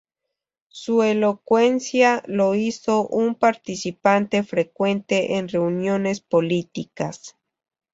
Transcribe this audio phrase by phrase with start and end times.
[0.69, 7.37] Su elocuencia, lo hizo un participante frecuente en reuniones políticas.